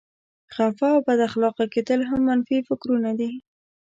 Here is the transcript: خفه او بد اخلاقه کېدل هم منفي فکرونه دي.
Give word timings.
خفه 0.53 0.87
او 0.95 0.99
بد 1.07 1.19
اخلاقه 1.29 1.63
کېدل 1.73 2.01
هم 2.09 2.19
منفي 2.29 2.57
فکرونه 2.69 3.11
دي. 3.19 3.31